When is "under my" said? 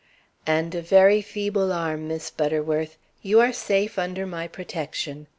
3.99-4.47